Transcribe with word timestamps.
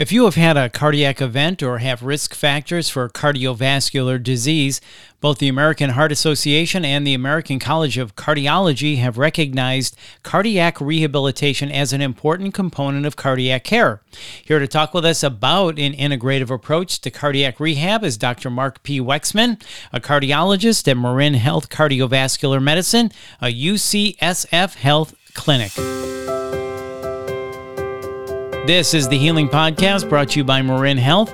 If 0.00 0.12
you 0.12 0.24
have 0.24 0.34
had 0.34 0.56
a 0.56 0.70
cardiac 0.70 1.20
event 1.20 1.62
or 1.62 1.76
have 1.76 2.02
risk 2.02 2.32
factors 2.32 2.88
for 2.88 3.06
cardiovascular 3.10 4.22
disease, 4.22 4.80
both 5.20 5.36
the 5.36 5.48
American 5.48 5.90
Heart 5.90 6.10
Association 6.10 6.86
and 6.86 7.06
the 7.06 7.12
American 7.12 7.58
College 7.58 7.98
of 7.98 8.16
Cardiology 8.16 8.96
have 8.96 9.18
recognized 9.18 9.94
cardiac 10.22 10.80
rehabilitation 10.80 11.70
as 11.70 11.92
an 11.92 12.00
important 12.00 12.54
component 12.54 13.04
of 13.04 13.16
cardiac 13.16 13.62
care. 13.62 14.00
Here 14.42 14.58
to 14.58 14.66
talk 14.66 14.94
with 14.94 15.04
us 15.04 15.22
about 15.22 15.78
an 15.78 15.92
integrative 15.92 16.48
approach 16.48 17.02
to 17.02 17.10
cardiac 17.10 17.60
rehab 17.60 18.02
is 18.02 18.16
Dr. 18.16 18.48
Mark 18.48 18.82
P. 18.82 19.02
Wexman, 19.02 19.62
a 19.92 20.00
cardiologist 20.00 20.88
at 20.88 20.96
Marin 20.96 21.34
Health 21.34 21.68
Cardiovascular 21.68 22.62
Medicine, 22.62 23.12
a 23.42 23.48
UCSF 23.48 24.76
Health 24.76 25.14
clinic. 25.34 25.72
This 28.66 28.92
is 28.92 29.08
the 29.08 29.16
Healing 29.16 29.48
Podcast 29.48 30.06
brought 30.10 30.28
to 30.30 30.38
you 30.38 30.44
by 30.44 30.60
Marin 30.60 30.98
Health. 30.98 31.32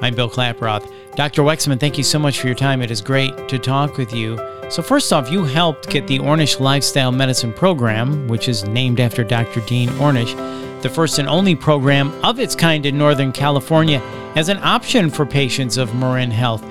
I'm 0.00 0.14
Bill 0.14 0.30
Klaproth. 0.30 0.88
Dr. 1.16 1.42
Wexman, 1.42 1.80
thank 1.80 1.98
you 1.98 2.04
so 2.04 2.16
much 2.16 2.38
for 2.38 2.46
your 2.46 2.54
time. 2.54 2.80
It 2.80 2.92
is 2.92 3.00
great 3.00 3.48
to 3.48 3.58
talk 3.58 3.96
with 3.96 4.14
you. 4.14 4.38
So, 4.70 4.80
first 4.80 5.12
off, 5.12 5.32
you 5.32 5.42
helped 5.42 5.90
get 5.90 6.06
the 6.06 6.20
Ornish 6.20 6.60
Lifestyle 6.60 7.10
Medicine 7.10 7.52
Program, 7.52 8.28
which 8.28 8.48
is 8.48 8.64
named 8.68 9.00
after 9.00 9.24
Dr. 9.24 9.60
Dean 9.62 9.88
Ornish, 9.98 10.32
the 10.80 10.88
first 10.88 11.18
and 11.18 11.28
only 11.28 11.56
program 11.56 12.12
of 12.24 12.38
its 12.38 12.54
kind 12.54 12.86
in 12.86 12.96
Northern 12.96 13.32
California, 13.32 14.00
as 14.36 14.48
an 14.48 14.58
option 14.58 15.10
for 15.10 15.26
patients 15.26 15.76
of 15.76 15.92
Marin 15.96 16.30
Health. 16.30 16.64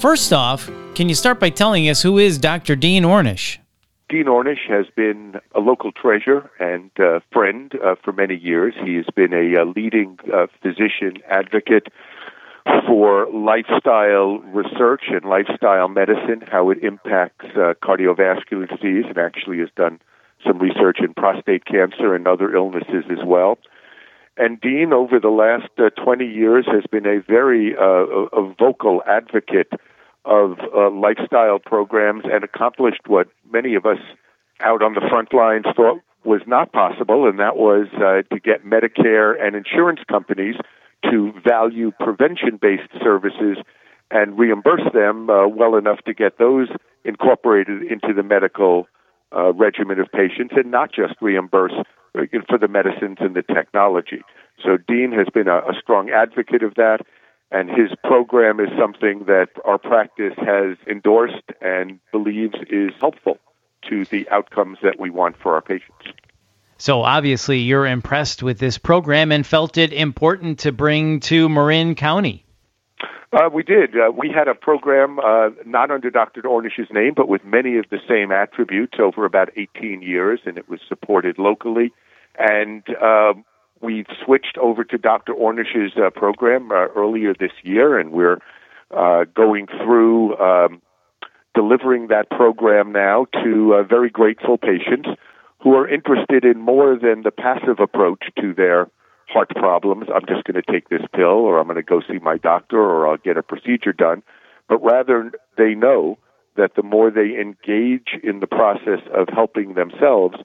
First 0.00 0.32
off, 0.32 0.70
can 0.94 1.08
you 1.08 1.14
start 1.16 1.40
by 1.40 1.50
telling 1.50 1.88
us 1.88 2.02
who 2.02 2.18
is 2.18 2.38
Dr. 2.38 2.76
Dean 2.76 3.02
Ornish? 3.02 3.58
Dean 4.10 4.24
Ornish 4.24 4.68
has 4.68 4.86
been 4.96 5.36
a 5.54 5.60
local 5.60 5.92
treasure 5.92 6.50
and 6.58 6.90
uh, 6.98 7.20
friend 7.32 7.72
uh, 7.76 7.94
for 8.02 8.12
many 8.12 8.34
years. 8.34 8.74
He 8.84 8.96
has 8.96 9.06
been 9.14 9.32
a, 9.32 9.62
a 9.62 9.64
leading 9.64 10.18
uh, 10.34 10.48
physician 10.60 11.22
advocate 11.30 11.86
for 12.88 13.30
lifestyle 13.32 14.40
research 14.52 15.02
and 15.08 15.24
lifestyle 15.24 15.86
medicine, 15.86 16.42
how 16.50 16.70
it 16.70 16.82
impacts 16.82 17.46
uh, 17.54 17.74
cardiovascular 17.80 18.68
disease, 18.68 19.04
and 19.08 19.16
actually 19.16 19.58
has 19.58 19.68
done 19.76 20.00
some 20.44 20.58
research 20.58 20.98
in 20.98 21.14
prostate 21.14 21.64
cancer 21.64 22.12
and 22.12 22.26
other 22.26 22.52
illnesses 22.52 23.04
as 23.12 23.24
well. 23.24 23.58
And 24.36 24.60
Dean, 24.60 24.92
over 24.92 25.20
the 25.20 25.28
last 25.28 25.70
uh, 25.78 25.90
20 26.02 26.24
years, 26.24 26.66
has 26.66 26.82
been 26.90 27.06
a 27.06 27.20
very 27.20 27.76
uh, 27.76 28.26
a 28.32 28.54
vocal 28.58 29.02
advocate 29.06 29.70
of 30.24 30.58
uh, 30.74 30.90
lifestyle 30.90 31.58
programs 31.58 32.24
and 32.30 32.44
accomplished 32.44 33.02
what 33.06 33.28
many 33.50 33.74
of 33.74 33.86
us 33.86 33.98
out 34.60 34.82
on 34.82 34.94
the 34.94 35.00
front 35.08 35.32
lines 35.32 35.64
thought 35.74 36.00
was 36.24 36.42
not 36.46 36.72
possible, 36.72 37.26
and 37.28 37.38
that 37.38 37.56
was 37.56 37.86
uh, 37.94 38.22
to 38.34 38.40
get 38.40 38.64
Medicare 38.64 39.34
and 39.40 39.56
insurance 39.56 40.00
companies 40.08 40.56
to 41.10 41.32
value 41.42 41.90
prevention 41.98 42.58
based 42.60 42.90
services 43.02 43.56
and 44.10 44.38
reimburse 44.38 44.92
them 44.92 45.30
uh, 45.30 45.46
well 45.48 45.76
enough 45.76 46.00
to 46.04 46.12
get 46.12 46.38
those 46.38 46.68
incorporated 47.04 47.82
into 47.82 48.12
the 48.14 48.22
medical 48.22 48.86
uh, 49.34 49.52
regimen 49.54 49.98
of 49.98 50.08
patients 50.12 50.54
and 50.56 50.70
not 50.70 50.92
just 50.92 51.14
reimburse 51.22 51.72
uh, 52.14 52.22
for 52.48 52.58
the 52.58 52.68
medicines 52.68 53.18
and 53.20 53.34
the 53.34 53.42
technology. 53.42 54.22
So, 54.62 54.76
Dean 54.76 55.12
has 55.12 55.28
been 55.32 55.48
a, 55.48 55.58
a 55.58 55.72
strong 55.80 56.10
advocate 56.10 56.62
of 56.62 56.74
that 56.74 56.98
and 57.50 57.68
his 57.68 57.90
program 58.04 58.60
is 58.60 58.68
something 58.78 59.24
that 59.26 59.48
our 59.64 59.78
practice 59.78 60.34
has 60.38 60.76
endorsed 60.86 61.50
and 61.60 61.98
believes 62.12 62.54
is 62.68 62.92
helpful 63.00 63.38
to 63.88 64.04
the 64.06 64.28
outcomes 64.30 64.78
that 64.82 65.00
we 65.00 65.10
want 65.10 65.36
for 65.36 65.54
our 65.54 65.62
patients. 65.62 66.06
So 66.78 67.02
obviously, 67.02 67.58
you're 67.58 67.86
impressed 67.86 68.42
with 68.42 68.58
this 68.58 68.78
program 68.78 69.32
and 69.32 69.46
felt 69.46 69.76
it 69.76 69.92
important 69.92 70.60
to 70.60 70.72
bring 70.72 71.20
to 71.20 71.48
Marin 71.48 71.94
County. 71.94 72.46
Uh, 73.32 73.48
we 73.52 73.62
did. 73.62 73.94
Uh, 73.94 74.10
we 74.10 74.30
had 74.34 74.48
a 74.48 74.54
program 74.54 75.18
uh, 75.20 75.50
not 75.64 75.90
under 75.90 76.10
Dr. 76.10 76.42
Ornish's 76.46 76.88
name, 76.90 77.12
but 77.14 77.28
with 77.28 77.44
many 77.44 77.76
of 77.78 77.84
the 77.90 77.98
same 78.08 78.32
attributes 78.32 78.98
over 79.00 79.24
about 79.24 79.50
18 79.56 80.02
years, 80.02 80.40
and 80.46 80.58
it 80.58 80.68
was 80.68 80.80
supported 80.88 81.38
locally. 81.38 81.92
And 82.38 82.82
um, 83.80 83.86
we 83.86 84.04
switched 84.24 84.58
over 84.58 84.84
to 84.84 84.98
Dr. 84.98 85.32
Ornish's 85.32 85.92
uh, 85.96 86.10
program 86.10 86.70
uh, 86.70 86.88
earlier 86.96 87.34
this 87.34 87.52
year, 87.62 87.98
and 87.98 88.12
we're 88.12 88.38
uh, 88.96 89.24
going 89.34 89.66
through 89.66 90.36
um, 90.38 90.82
delivering 91.54 92.08
that 92.08 92.30
program 92.30 92.92
now 92.92 93.26
to 93.42 93.74
uh, 93.74 93.82
very 93.82 94.10
grateful 94.10 94.58
patients 94.58 95.08
who 95.62 95.74
are 95.74 95.88
interested 95.88 96.44
in 96.44 96.60
more 96.60 96.98
than 96.98 97.22
the 97.22 97.30
passive 97.30 97.80
approach 97.80 98.24
to 98.40 98.54
their 98.54 98.88
heart 99.28 99.50
problems. 99.50 100.06
I'm 100.12 100.26
just 100.26 100.44
going 100.44 100.60
to 100.60 100.72
take 100.72 100.88
this 100.88 101.02
pill, 101.14 101.26
or 101.26 101.58
I'm 101.58 101.66
going 101.66 101.76
to 101.76 101.82
go 101.82 102.00
see 102.00 102.18
my 102.18 102.38
doctor, 102.38 102.78
or 102.78 103.08
I'll 103.08 103.16
get 103.18 103.36
a 103.36 103.42
procedure 103.42 103.92
done. 103.92 104.22
But 104.68 104.82
rather, 104.82 105.32
they 105.56 105.74
know 105.74 106.18
that 106.56 106.74
the 106.76 106.82
more 106.82 107.10
they 107.10 107.38
engage 107.40 108.18
in 108.22 108.40
the 108.40 108.46
process 108.46 109.00
of 109.14 109.28
helping 109.32 109.74
themselves, 109.74 110.36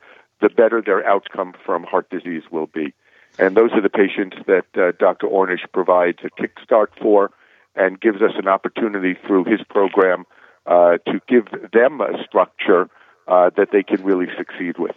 the 0.42 0.50
better 0.50 0.82
their 0.86 1.08
outcome 1.08 1.54
from 1.66 1.84
heart 1.84 2.10
disease 2.10 2.44
will 2.52 2.68
be. 2.68 2.94
And 3.38 3.56
those 3.56 3.72
are 3.74 3.82
the 3.82 3.90
patients 3.90 4.38
that 4.48 4.66
uh, 4.76 4.92
Dr. 4.98 5.28
Ornish 5.28 5.66
provides 5.74 6.20
a 6.24 6.30
kickstart 6.42 6.88
for 7.02 7.32
and 7.76 8.00
gives 8.00 8.22
us 8.22 8.32
an 8.38 8.48
opportunity 8.48 9.16
through 9.28 9.46
his 9.46 9.60
program 9.70 10.26
uh, 10.66 10.98
to 11.06 11.22
give 11.28 11.48
them 11.74 12.02
a 12.02 12.24
structure 12.24 12.90
uh, 13.28 13.50
that 13.58 13.70
they 13.72 13.84
can 13.84 14.04
really 14.04 14.28
succeed 14.38 14.78
with. 14.78 14.96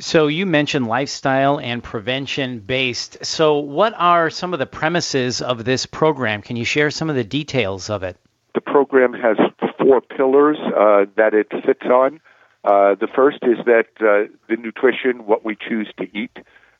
So 0.00 0.26
you 0.26 0.44
mentioned 0.44 0.88
lifestyle 0.88 1.60
and 1.60 1.82
prevention 1.82 2.58
based. 2.58 3.24
So 3.24 3.58
what 3.58 3.94
are 3.96 4.28
some 4.28 4.52
of 4.52 4.58
the 4.58 4.66
premises 4.66 5.40
of 5.40 5.64
this 5.64 5.86
program? 5.86 6.42
Can 6.42 6.56
you 6.56 6.64
share 6.64 6.90
some 6.90 7.10
of 7.10 7.16
the 7.16 7.24
details 7.24 7.90
of 7.90 8.02
it? 8.02 8.16
The 8.54 8.60
program 8.60 9.12
has 9.12 9.36
four 9.78 10.00
pillars 10.00 10.56
uh, 10.58 11.06
that 11.16 11.34
it 11.34 11.46
sits 11.64 11.84
on. 11.84 12.20
Uh, 12.64 12.94
the 12.94 13.08
first 13.14 13.38
is 13.42 13.58
that 13.66 13.86
uh, 14.00 14.32
the 14.48 14.56
nutrition, 14.56 15.26
what 15.26 15.44
we 15.44 15.56
choose 15.56 15.92
to 15.98 16.04
eat, 16.16 16.38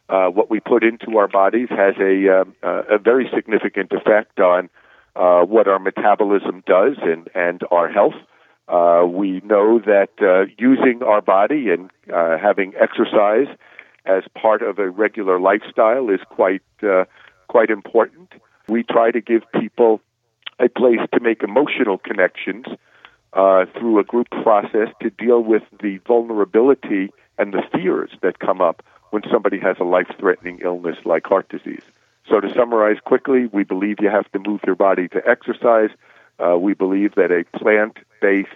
uh, 0.08 0.28
what 0.28 0.50
we 0.50 0.60
put 0.60 0.84
into 0.84 1.16
our 1.16 1.28
bodies 1.28 1.68
has 1.70 1.94
a, 1.98 2.40
um, 2.40 2.54
uh, 2.62 2.82
a 2.90 2.98
very 2.98 3.30
significant 3.34 3.92
effect 3.92 4.38
on 4.38 4.68
uh, 5.16 5.42
what 5.42 5.68
our 5.68 5.78
metabolism 5.78 6.62
does 6.66 6.96
and, 7.02 7.28
and 7.34 7.62
our 7.70 7.88
health. 7.88 8.14
Uh, 8.68 9.04
we 9.06 9.40
know 9.44 9.78
that 9.78 10.10
uh, 10.20 10.50
using 10.58 11.02
our 11.02 11.20
body 11.20 11.68
and 11.70 11.90
uh, 12.12 12.38
having 12.38 12.72
exercise 12.80 13.48
as 14.06 14.22
part 14.34 14.62
of 14.62 14.78
a 14.78 14.88
regular 14.88 15.38
lifestyle 15.38 16.08
is 16.08 16.20
quite 16.30 16.62
uh, 16.82 17.04
quite 17.48 17.70
important. 17.70 18.32
We 18.68 18.82
try 18.82 19.10
to 19.10 19.20
give 19.20 19.42
people 19.60 20.00
a 20.58 20.68
place 20.68 21.00
to 21.12 21.20
make 21.20 21.42
emotional 21.42 21.98
connections 21.98 22.66
uh, 23.34 23.66
through 23.78 23.98
a 23.98 24.04
group 24.04 24.30
process 24.30 24.88
to 25.02 25.10
deal 25.10 25.40
with 25.40 25.62
the 25.82 25.98
vulnerability 26.06 27.10
and 27.38 27.52
the 27.52 27.62
fears 27.72 28.10
that 28.22 28.38
come 28.38 28.60
up 28.60 28.82
when 29.14 29.22
somebody 29.30 29.60
has 29.60 29.76
a 29.78 29.84
life 29.84 30.08
threatening 30.18 30.58
illness 30.64 30.96
like 31.04 31.24
heart 31.24 31.48
disease. 31.48 31.84
So, 32.28 32.40
to 32.40 32.52
summarize 32.52 32.98
quickly, 33.04 33.46
we 33.46 33.62
believe 33.62 33.98
you 34.00 34.10
have 34.10 34.30
to 34.32 34.40
move 34.40 34.60
your 34.66 34.74
body 34.74 35.06
to 35.08 35.22
exercise. 35.24 35.90
Uh, 36.40 36.58
we 36.58 36.74
believe 36.74 37.14
that 37.14 37.30
a 37.30 37.44
plant 37.56 37.98
based, 38.20 38.48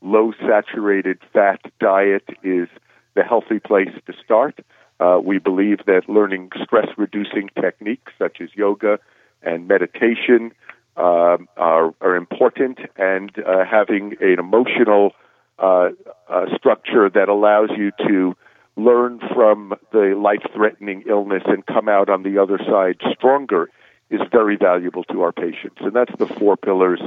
low 0.00 0.32
saturated 0.40 1.18
fat 1.34 1.60
diet 1.80 2.24
is 2.42 2.66
the 3.14 3.24
healthy 3.24 3.58
place 3.58 3.90
to 4.06 4.14
start. 4.24 4.58
Uh, 5.00 5.20
we 5.22 5.36
believe 5.38 5.84
that 5.84 6.08
learning 6.08 6.50
stress 6.62 6.88
reducing 6.96 7.50
techniques 7.60 8.12
such 8.18 8.40
as 8.40 8.48
yoga 8.54 8.98
and 9.42 9.68
meditation 9.68 10.50
um, 10.96 11.46
are, 11.58 11.92
are 12.00 12.16
important, 12.16 12.78
and 12.96 13.38
uh, 13.40 13.66
having 13.66 14.16
an 14.22 14.38
emotional 14.38 15.12
uh, 15.58 15.90
uh, 16.30 16.46
structure 16.56 17.10
that 17.10 17.28
allows 17.28 17.68
you 17.76 17.90
to 18.08 18.34
learn 18.76 19.20
from 19.34 19.74
the 19.92 20.14
life 20.16 20.42
threatening 20.54 21.02
illness 21.08 21.42
and 21.46 21.64
come 21.66 21.88
out 21.88 22.08
on 22.08 22.22
the 22.22 22.38
other 22.38 22.58
side 22.58 22.96
stronger 23.16 23.70
is 24.10 24.20
very 24.30 24.56
valuable 24.56 25.04
to 25.04 25.22
our 25.22 25.32
patients. 25.32 25.78
And 25.80 25.94
that's 25.94 26.12
the 26.18 26.26
four 26.26 26.56
pillars 26.56 27.00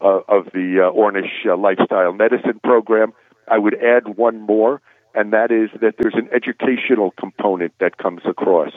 uh, 0.00 0.20
of 0.28 0.46
the 0.52 0.88
uh, 0.88 0.96
Ornish 0.96 1.46
uh, 1.46 1.56
Lifestyle 1.56 2.12
Medicine 2.12 2.60
Program. 2.64 3.12
I 3.46 3.58
would 3.58 3.74
add 3.74 4.16
one 4.16 4.40
more, 4.40 4.80
and 5.14 5.32
that 5.32 5.50
is 5.50 5.70
that 5.80 5.94
there's 5.98 6.14
an 6.14 6.28
educational 6.34 7.12
component 7.12 7.72
that 7.80 7.98
comes 7.98 8.22
across. 8.24 8.72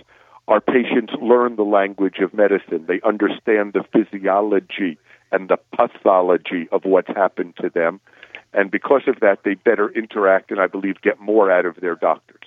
Our 0.48 0.60
patients 0.60 1.13
learn 1.22 1.56
the 1.56 1.63
language 1.63 2.18
of 2.22 2.34
medicine, 2.34 2.86
they 2.88 3.00
understand 3.01 3.74
the 3.74 3.86
physiology 3.94 4.98
and 5.31 5.50
the 5.50 5.57
pathology 5.75 6.68
of 6.72 6.84
what's 6.84 7.07
happened 7.07 7.56
to 7.62 7.69
them. 7.69 8.01
And 8.54 8.70
because 8.70 9.04
of 9.08 9.20
that, 9.22 9.40
they 9.44 9.56
better 9.56 9.90
interact 9.90 10.52
and 10.52 10.60
I 10.60 10.68
believe 10.68 11.02
get 11.02 11.20
more 11.20 11.52
out 11.52 11.66
of 11.66 11.76
their 11.78 11.96
doctors. 11.96 12.42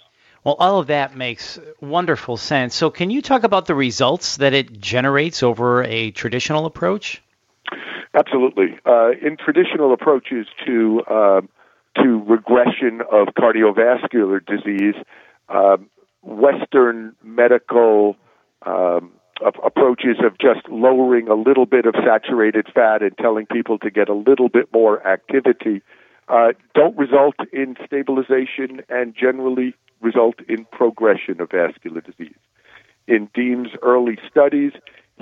Well, 0.44 0.56
all 0.60 0.78
of 0.78 0.86
that 0.86 1.16
makes 1.16 1.58
wonderful 1.80 2.36
sense. 2.36 2.74
So, 2.76 2.88
can 2.88 3.10
you 3.10 3.20
talk 3.20 3.42
about 3.42 3.66
the 3.66 3.74
results 3.74 4.36
that 4.36 4.54
it 4.54 4.80
generates 4.80 5.42
over 5.42 5.82
a 5.82 6.12
traditional 6.12 6.66
approach? 6.66 7.20
Absolutely. 8.14 8.78
Uh, 8.86 9.10
in 9.20 9.36
traditional 9.36 9.92
approaches 9.92 10.46
to 10.64 11.02
uh, 11.10 11.40
to 11.96 12.22
regression 12.28 13.02
of 13.10 13.28
cardiovascular 13.36 14.40
disease, 14.46 14.94
uh, 15.48 15.78
Western 16.22 17.16
medical 17.24 18.16
um, 18.62 19.12
approaches 19.64 20.16
of 20.24 20.38
just 20.38 20.68
lowering 20.68 21.28
a 21.28 21.34
little 21.34 21.66
bit 21.66 21.86
of 21.86 21.94
saturated 22.04 22.66
fat 22.74 23.02
and 23.02 23.16
telling 23.18 23.46
people 23.46 23.78
to 23.78 23.90
get 23.90 24.08
a 24.08 24.14
little 24.14 24.48
bit 24.48 24.72
more 24.72 25.06
activity 25.06 25.82
uh, 26.28 26.52
don't 26.74 26.96
result 26.96 27.36
in 27.52 27.76
stabilization 27.84 28.82
and 28.88 29.14
generally 29.14 29.74
result 30.00 30.36
in 30.48 30.64
progression 30.72 31.40
of 31.40 31.50
vascular 31.50 32.00
disease. 32.00 32.34
In 33.06 33.28
Dean's 33.34 33.68
early 33.82 34.18
studies, 34.28 34.72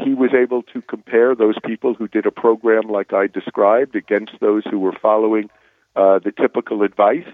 he 0.03 0.15
was 0.15 0.31
able 0.35 0.63
to 0.63 0.83
compare 0.83 1.35
those 1.35 1.57
people 1.65 1.95
who 1.95 2.09
did 2.09 2.27
a 2.27 2.31
program 2.31 2.89
like 2.89 3.13
I 3.13 3.27
described 3.27 3.95
against 3.95 4.33
those 4.41 4.65
who 4.71 4.79
were 4.79 4.97
following 5.01 5.51
uh, 5.95 6.19
the 6.19 6.33
typical 6.33 6.83
advice. 6.83 7.27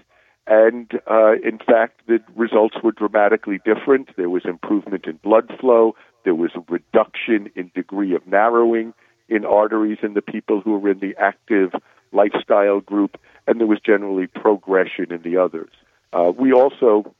And 0.47 0.91
uh, 1.09 1.33
in 1.43 1.59
fact, 1.59 2.01
the 2.07 2.19
results 2.35 2.75
were 2.83 2.91
dramatically 2.91 3.59
different. 3.63 4.09
There 4.17 4.29
was 4.29 4.43
improvement 4.45 5.05
in 5.05 5.17
blood 5.23 5.51
flow. 5.59 5.95
There 6.23 6.35
was 6.35 6.51
a 6.55 6.63
reduction 6.69 7.49
in 7.55 7.71
degree 7.73 8.15
of 8.15 8.25
narrowing 8.27 8.93
in 9.29 9.45
arteries 9.45 9.99
in 10.03 10.13
the 10.13 10.21
people 10.21 10.61
who 10.61 10.77
were 10.77 10.91
in 10.91 10.99
the 10.99 11.15
active 11.17 11.71
lifestyle 12.11 12.81
group, 12.81 13.17
and 13.47 13.59
there 13.59 13.67
was 13.67 13.79
generally 13.79 14.27
progression 14.27 15.11
in 15.11 15.21
the 15.21 15.37
others. 15.37 15.71
Uh, 16.13 16.31
we 16.37 16.51
also 16.51 17.13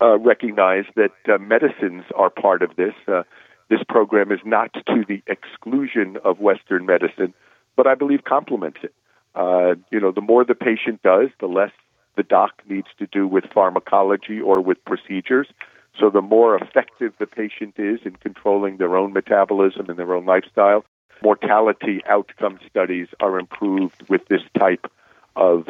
uh, 0.00 0.18
recognize 0.18 0.84
that 0.96 1.12
uh, 1.32 1.38
medicines 1.38 2.02
are 2.16 2.30
part 2.30 2.62
of 2.62 2.74
this. 2.76 2.94
Uh, 3.06 3.22
this 3.70 3.80
program 3.88 4.32
is 4.32 4.40
not 4.44 4.72
to 4.74 5.04
the 5.08 5.22
exclusion 5.26 6.18
of 6.24 6.40
Western 6.40 6.84
medicine, 6.84 7.32
but 7.76 7.86
I 7.86 7.94
believe 7.94 8.24
complements 8.24 8.80
it. 8.82 8.92
Uh, 9.34 9.76
you 9.90 10.00
know, 10.00 10.12
the 10.12 10.20
more 10.20 10.44
the 10.44 10.54
patient 10.54 11.02
does, 11.02 11.28
the 11.40 11.46
less 11.46 11.70
the 12.16 12.22
doc 12.22 12.50
needs 12.68 12.88
to 12.98 13.06
do 13.06 13.26
with 13.26 13.44
pharmacology 13.54 14.40
or 14.40 14.60
with 14.60 14.84
procedures. 14.84 15.48
So 15.98 16.10
the 16.10 16.22
more 16.22 16.56
effective 16.56 17.12
the 17.18 17.26
patient 17.26 17.74
is 17.78 18.00
in 18.04 18.16
controlling 18.16 18.78
their 18.78 18.96
own 18.96 19.12
metabolism 19.12 19.88
and 19.88 19.98
their 19.98 20.14
own 20.14 20.24
lifestyle, 20.24 20.84
mortality 21.22 22.00
outcome 22.06 22.58
studies 22.68 23.08
are 23.20 23.38
improved 23.38 24.08
with 24.08 24.26
this 24.28 24.42
type 24.58 24.90
of 25.36 25.66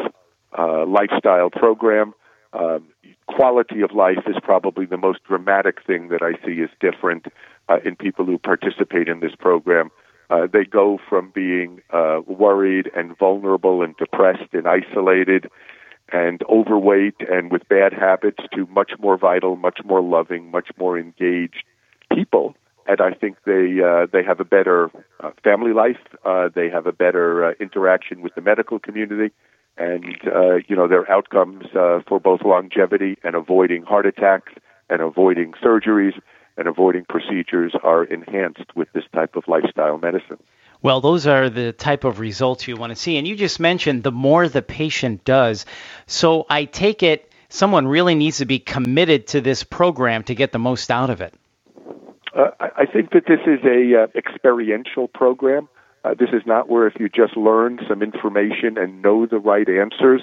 uh, 0.57 0.87
lifestyle 0.87 1.51
program. 1.51 2.15
Um, 2.53 2.89
quality 3.27 3.81
of 3.81 3.93
life 3.93 4.25
is 4.27 4.37
probably 4.43 4.87
the 4.87 4.97
most 4.97 5.25
dramatic 5.25 5.83
thing 5.87 6.09
that 6.09 6.23
I 6.23 6.33
see 6.45 6.61
is 6.61 6.71
different 6.81 7.27
uh, 7.69 7.79
in 7.85 7.97
people 7.97 8.25
who 8.27 8.39
participate 8.39 9.09
in 9.09 9.21
this 9.21 9.35
program. 9.35 9.91
Uh, 10.31 10.47
they 10.51 10.65
go 10.65 10.99
from 11.09 11.31
being 11.35 11.83
uh, 11.91 12.21
worried 12.27 12.91
and 12.97 13.17
vulnerable 13.19 13.83
and 13.83 13.97
depressed 13.97 14.53
and 14.53 14.67
isolated 14.67 15.51
and 16.13 16.43
overweight 16.49 17.17
and 17.29 17.51
with 17.51 17.67
bad 17.69 17.93
habits 17.93 18.45
to 18.55 18.67
much 18.67 18.93
more 18.99 19.17
vital, 19.17 19.57
much 19.57 19.81
more 19.85 20.03
loving, 20.03 20.51
much 20.51 20.69
more 20.79 20.99
engaged 20.99 21.65
people. 22.13 22.55
And 22.87 23.01
I 23.01 23.13
think 23.13 23.39
they 23.45 23.81
uh, 23.81 24.07
they 24.13 24.23
have 24.25 24.41
a 24.41 24.45
better 24.45 24.91
uh, 25.21 25.31
family 25.43 25.73
life. 25.73 26.01
Uh, 26.25 26.49
they 26.55 26.69
have 26.69 26.87
a 26.87 26.93
better 26.93 27.45
uh, 27.45 27.53
interaction 27.61 28.23
with 28.23 28.35
the 28.35 28.41
medical 28.41 28.79
community, 28.79 29.33
and 29.79 30.17
uh, 30.27 30.57
you 30.67 30.75
know 30.75 30.89
their 30.89 31.11
outcomes 31.11 31.65
uh, 31.77 32.01
for 32.09 32.19
both 32.19 32.43
longevity 32.43 33.19
and 33.23 33.37
avoiding 33.37 33.85
heart 33.85 34.05
attacks 34.05 34.53
and 34.91 35.01
avoiding 35.01 35.53
surgeries 35.63 36.21
and 36.57 36.67
avoiding 36.67 37.05
procedures 37.09 37.73
are 37.83 38.05
enhanced 38.05 38.75
with 38.75 38.89
this 38.93 39.05
type 39.15 39.37
of 39.37 39.45
lifestyle 39.47 39.99
medicine. 39.99 40.39
Well, 40.83 41.01
those 41.01 41.27
are 41.29 41.49
the 41.49 41.73
type 41.73 42.05
of 42.05 42.19
results 42.19 42.67
you 42.67 42.77
want 42.77 42.91
to 42.91 42.97
see. 42.97 43.17
And 43.17 43.27
you 43.27 43.37
just 43.37 43.61
mentioned 43.61 44.03
the 44.03 44.13
more 44.13 44.49
the 44.49 44.63
patient 44.63 45.25
does. 45.25 45.65
So 46.07 46.45
I 46.51 46.65
take 46.65 47.03
it 47.03 47.33
someone 47.49 47.87
really 47.87 48.15
needs 48.15 48.39
to 48.39 48.47
be 48.47 48.59
committed 48.59 49.27
to 49.29 49.41
this 49.41 49.63
program 49.63 50.23
to 50.25 50.35
get 50.35 50.53
the 50.53 50.59
most 50.59 50.91
out 50.91 51.11
of 51.11 51.21
it. 51.21 51.35
Uh, 52.35 52.51
I 52.61 52.87
think 52.87 53.11
that 53.11 53.27
this 53.27 53.41
is 53.47 53.61
a 53.65 54.05
uh, 54.05 54.07
experiential 54.17 55.07
program. 55.07 55.69
Uh, 56.03 56.15
this 56.15 56.31
is 56.33 56.43
not 56.47 56.69
where 56.69 56.87
if 56.87 56.95
you 56.99 57.11
just 57.11 57.37
learn 57.37 57.79
some 57.87 58.03
information 58.03 58.79
and 58.79 59.03
know 59.03 59.27
the 59.27 59.39
right 59.39 59.69
answers 59.69 60.23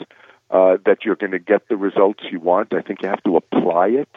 uh, 0.50 0.78
that 0.86 1.06
you're 1.06 1.16
going 1.16 1.32
to 1.32 1.40
get 1.40 1.70
the 1.70 1.78
results 1.78 2.24
you 2.32 2.40
want. 2.40 2.74
I 2.74 2.82
think 2.82 3.04
you 3.04 3.10
have 3.10 3.24
to 3.24 3.38
apply 3.38 3.90
it. 3.90 4.10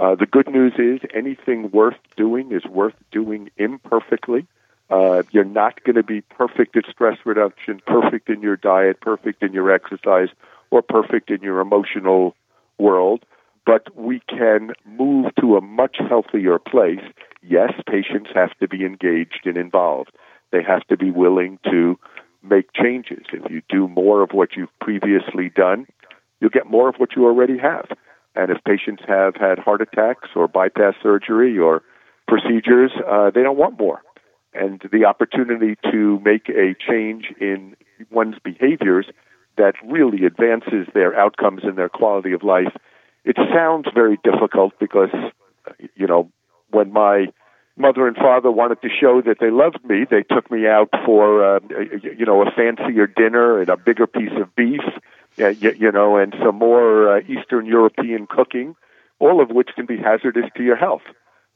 Uh, 0.00 0.16
the 0.16 0.26
good 0.26 0.48
news 0.48 0.72
is 0.78 1.00
anything 1.14 1.70
worth 1.70 1.96
doing 2.16 2.52
is 2.52 2.64
worth 2.64 2.94
doing 3.12 3.50
imperfectly. 3.56 4.46
Uh, 4.90 5.22
you're 5.32 5.44
not 5.44 5.82
going 5.84 5.96
to 5.96 6.02
be 6.02 6.22
perfect 6.22 6.76
at 6.76 6.84
stress 6.90 7.18
reduction, 7.26 7.80
perfect 7.86 8.28
in 8.30 8.40
your 8.40 8.56
diet, 8.56 9.00
perfect 9.00 9.42
in 9.42 9.52
your 9.52 9.70
exercise, 9.70 10.28
or 10.70 10.82
perfect 10.82 11.30
in 11.30 11.42
your 11.42 11.60
emotional 11.60 12.34
world, 12.78 13.24
but 13.66 13.94
we 13.96 14.20
can 14.28 14.72
move 14.86 15.26
to 15.40 15.56
a 15.56 15.60
much 15.60 15.96
healthier 16.08 16.58
place. 16.58 17.04
Yes, 17.42 17.72
patients 17.86 18.30
have 18.34 18.56
to 18.58 18.68
be 18.68 18.84
engaged 18.84 19.40
and 19.44 19.56
involved. 19.56 20.12
They 20.52 20.62
have 20.62 20.86
to 20.86 20.96
be 20.96 21.10
willing 21.10 21.58
to 21.64 21.98
make 22.42 22.72
changes. 22.72 23.24
If 23.32 23.50
you 23.50 23.60
do 23.68 23.88
more 23.88 24.22
of 24.22 24.30
what 24.32 24.56
you've 24.56 24.76
previously 24.80 25.50
done, 25.54 25.86
you'll 26.40 26.50
get 26.50 26.66
more 26.66 26.88
of 26.88 26.94
what 26.96 27.10
you 27.14 27.26
already 27.26 27.58
have. 27.58 27.88
And 28.34 28.50
if 28.50 28.62
patients 28.64 29.02
have 29.06 29.34
had 29.34 29.58
heart 29.58 29.82
attacks 29.82 30.28
or 30.34 30.48
bypass 30.48 30.94
surgery 31.02 31.58
or 31.58 31.82
procedures, 32.26 32.92
uh, 33.06 33.30
they 33.30 33.42
don't 33.42 33.58
want 33.58 33.78
more 33.78 34.00
and 34.58 34.82
the 34.92 35.04
opportunity 35.04 35.76
to 35.90 36.20
make 36.24 36.48
a 36.48 36.74
change 36.74 37.32
in 37.40 37.76
one's 38.10 38.36
behaviors 38.42 39.06
that 39.56 39.74
really 39.84 40.24
advances 40.24 40.86
their 40.94 41.18
outcomes 41.18 41.62
and 41.64 41.76
their 41.76 41.88
quality 41.88 42.32
of 42.32 42.42
life. 42.42 42.74
It 43.24 43.36
sounds 43.52 43.86
very 43.92 44.18
difficult 44.22 44.72
because, 44.78 45.10
you 45.94 46.06
know, 46.06 46.30
when 46.70 46.92
my 46.92 47.26
mother 47.76 48.06
and 48.06 48.16
father 48.16 48.50
wanted 48.50 48.80
to 48.82 48.88
show 48.88 49.20
that 49.22 49.38
they 49.40 49.50
loved 49.50 49.84
me, 49.84 50.04
they 50.08 50.22
took 50.22 50.50
me 50.50 50.66
out 50.66 50.88
for, 51.04 51.56
uh, 51.56 51.60
you 52.02 52.26
know, 52.26 52.42
a 52.42 52.50
fancier 52.50 53.06
dinner 53.06 53.60
and 53.60 53.68
a 53.68 53.76
bigger 53.76 54.06
piece 54.06 54.32
of 54.40 54.54
beef, 54.56 54.80
you, 55.36 55.72
you 55.78 55.92
know, 55.92 56.16
and 56.16 56.34
some 56.44 56.56
more 56.56 57.16
uh, 57.16 57.20
Eastern 57.20 57.66
European 57.66 58.26
cooking, 58.26 58.74
all 59.18 59.40
of 59.40 59.50
which 59.50 59.70
can 59.74 59.86
be 59.86 59.96
hazardous 59.96 60.46
to 60.56 60.62
your 60.62 60.76
health. 60.76 61.02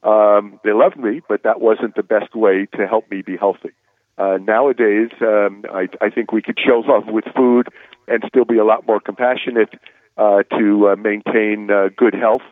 Um, 0.03 0.59
they 0.65 0.73
loved 0.73 0.97
me, 0.97 1.21
but 1.29 1.45
that 1.45 1.61
wasn't 1.61 1.95
the 1.95 2.03
best 2.03 2.35
way 2.35 2.67
to 2.77 2.87
help 2.87 3.11
me 3.11 3.23
be 3.23 3.37
healthy. 3.37 3.71
Uh, 4.19 4.39
nowadays, 4.41 5.11
um, 5.21 5.65
I, 5.73 5.89
I 6.01 6.11
think 6.11 6.33
we 6.33 6.43
could 6.43 6.59
show 6.59 6.81
love 6.87 7.05
with 7.07 7.25
food 7.37 7.69
and 8.09 8.23
still 8.29 8.45
be 8.45 8.59
a 8.59 8.65
lot 8.65 8.87
more 8.87 9.01
compassionate 9.01 9.71
uh, 10.17 10.43
to 10.59 10.89
uh, 10.89 10.97
maintain 10.97 11.71
uh, 11.71 11.89
good 11.97 12.15
health. 12.15 12.43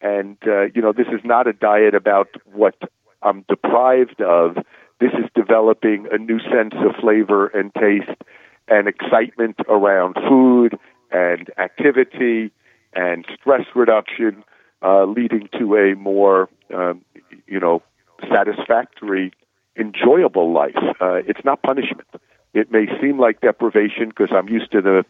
And 0.00 0.36
uh, 0.46 0.66
you 0.74 0.82
know, 0.82 0.92
this 0.92 1.08
is 1.08 1.20
not 1.24 1.46
a 1.48 1.52
diet 1.52 1.94
about 1.94 2.28
what 2.52 2.76
I'm 3.22 3.44
deprived 3.48 4.20
of. 4.20 4.56
This 5.00 5.12
is 5.12 5.28
developing 5.34 6.06
a 6.12 6.18
new 6.18 6.38
sense 6.38 6.74
of 6.74 6.94
flavor 7.00 7.48
and 7.48 7.72
taste 7.74 8.20
and 8.68 8.86
excitement 8.86 9.56
around 9.68 10.16
food 10.28 10.78
and 11.10 11.50
activity 11.58 12.52
and 12.94 13.24
stress 13.40 13.66
reduction 13.74 14.44
uh, 14.82 15.04
leading 15.04 15.48
to 15.58 15.76
a 15.76 15.94
more, 15.96 16.48
um, 16.74 17.04
you 17.46 17.60
know, 17.60 17.82
satisfactory, 18.30 19.32
enjoyable 19.76 20.52
life. 20.52 20.76
Uh, 21.00 21.20
it's 21.26 21.44
not 21.44 21.62
punishment. 21.62 22.08
It 22.54 22.72
may 22.72 22.86
seem 23.00 23.18
like 23.18 23.40
deprivation 23.40 24.08
because 24.08 24.30
I'm 24.32 24.48
used 24.48 24.72
to 24.72 24.80
the 24.80 25.04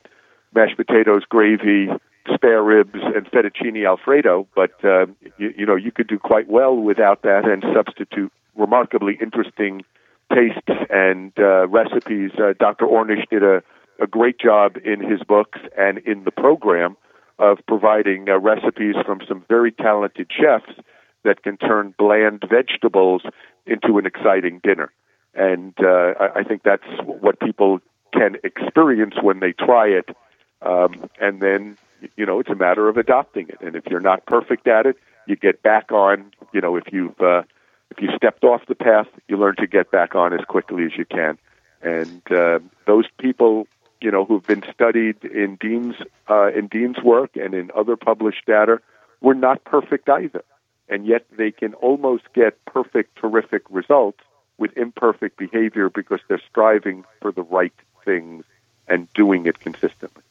mashed 0.54 0.76
potatoes, 0.76 1.22
gravy, 1.28 1.88
spare 2.34 2.62
ribs, 2.62 2.98
and 3.02 3.26
fettuccine 3.30 3.87
alfredo, 3.87 4.46
but 4.54 4.72
uh, 4.84 5.06
you, 5.38 5.54
you 5.56 5.66
know 5.66 5.76
you 5.76 5.92
could 5.92 6.08
do 6.08 6.18
quite 6.18 6.48
well 6.48 6.76
without 6.76 7.22
that 7.22 7.44
and 7.44 7.64
substitute 7.75 8.32
remarkably 8.56 9.16
interesting 9.20 9.82
tastes 10.32 10.87
and 10.90 11.32
uh, 11.38 11.66
recipes. 11.68 12.32
Uh, 12.38 12.52
Dr. 12.58 12.87
Ornish 12.87 13.28
did 13.30 13.42
a, 13.42 13.62
a 14.00 14.06
great 14.06 14.38
job 14.38 14.76
in 14.84 15.00
his 15.00 15.22
books 15.22 15.58
and 15.76 15.98
in 15.98 16.25
the 16.25 16.30
program 16.30 16.96
of 17.38 17.59
providing 17.66 18.28
uh, 18.28 18.38
recipes 18.38 18.97
from 19.07 19.21
some 19.28 19.45
very 19.49 19.73
talented 19.73 20.30
chefs 20.30 20.73
that 21.25 21.42
can 21.42 21.57
turn 21.57 21.95
bland 21.99 22.42
vegetables 22.49 23.23
into 23.66 23.99
an 23.99 24.07
exciting 24.07 24.61
dinner. 24.62 24.90
And 25.35 25.75
uh, 25.80 26.14
I, 26.18 26.40
I 26.40 26.42
think 26.42 26.62
that's 26.62 26.87
what 27.04 27.38
people 27.40 27.80
can 28.12 28.37
experience 28.42 29.14
when 29.23 29.40
they 29.40 29.52
try 29.52 29.88
it. 29.88 30.09
Um, 30.62 31.09
and 31.21 31.40
then, 31.40 31.76
you 32.16 32.26
know, 32.26 32.40
it's 32.40 32.50
a 32.50 32.54
matter 32.54 32.88
of 32.88 32.97
adopting 32.97 33.49
it. 33.49 33.59
And 33.61 33.76
if 33.76 33.87
you're 33.87 34.00
not 34.00 34.26
perfect 34.26 34.66
at 34.66 34.87
it, 34.87 34.97
you 35.26 35.37
get 35.37 35.62
back 35.62 35.92
on. 35.92 36.33
You 36.52 36.61
know, 36.61 36.76
if 36.76 36.85
you've 36.90 37.21
uh, 37.21 37.42
if 37.90 38.00
you 38.00 38.09
stepped 38.16 38.45
off 38.45 38.62
the 38.66 38.75
path, 38.75 39.07
you 39.28 39.37
learn 39.37 39.57
to 39.57 39.66
get 39.66 39.90
back 39.90 40.14
on 40.14 40.33
as 40.33 40.45
quickly 40.47 40.85
as 40.85 40.92
you 40.97 41.04
can. 41.04 41.38
And 41.83 42.23
uh, 42.33 42.59
those 42.87 43.04
people 43.18 43.68
you 44.00 44.11
know, 44.11 44.25
who've 44.25 44.47
been 44.47 44.64
studied 44.73 45.25
in 45.25 45.57
Dean's 45.57 45.97
uh, 46.28 46.50
in 46.52 46.69
Dean's 46.69 46.99
work 47.02 47.37
and 47.37 47.55
in 47.55 47.71
other 47.75 47.97
published 47.97 48.47
data, 48.47 48.81
were 49.21 49.35
not 49.35 49.64
perfect 49.64 50.09
either, 50.09 50.45
and 50.88 51.07
yet 51.07 51.25
they 51.37 51.50
can 51.50 51.75
almost 51.75 52.25
get 52.35 52.64
perfect, 52.64 53.17
terrific 53.17 53.62
results 53.71 54.21
with 54.59 54.76
imperfect 54.76 55.37
behavior 55.37 55.88
because 55.88 56.21
they're 56.28 56.43
striving 56.50 57.05
for 57.21 57.33
the 57.33 57.43
right 57.43 57.73
things 58.05 58.45
and 58.88 59.12
doing 59.12 59.47
it 59.47 59.61
consistently. 59.61 60.23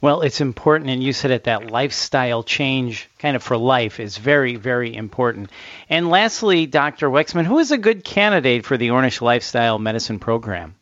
Well, 0.00 0.22
it's 0.22 0.40
important, 0.40 0.90
and 0.90 1.02
you 1.02 1.12
said 1.12 1.30
it, 1.30 1.44
that 1.44 1.70
lifestyle 1.70 2.42
change 2.42 3.08
kind 3.18 3.36
of 3.36 3.42
for 3.42 3.56
life 3.56 4.00
is 4.00 4.18
very, 4.18 4.56
very 4.56 4.94
important. 4.94 5.50
And 5.88 6.10
lastly, 6.10 6.66
Dr. 6.66 7.08
Wexman, 7.08 7.46
who 7.46 7.58
is 7.58 7.70
a 7.70 7.78
good 7.78 8.04
candidate 8.04 8.66
for 8.66 8.76
the 8.76 8.88
Ornish 8.88 9.20
Lifestyle 9.20 9.78
Medicine 9.78 10.18
Program? 10.18 10.74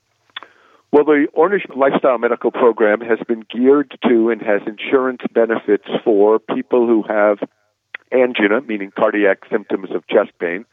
Well, 0.93 1.05
the 1.05 1.29
Ornish 1.37 1.65
Lifestyle 1.77 2.19
Medical 2.19 2.51
Program 2.51 3.01
has 3.01 3.21
been 3.29 3.45
geared 3.49 3.97
to 4.09 4.31
and 4.31 4.43
has 4.43 4.61
insurance 4.67 5.21
benefits 5.33 5.87
for 6.03 6.41
people 6.41 6.89
who 6.89 7.05
have 7.09 7.39
angina, 8.13 8.61
meaning 8.63 8.91
cardiac 8.99 9.43
symptoms 9.49 9.91
of 9.95 10.05
chest 10.09 10.33
pain, 10.41 10.65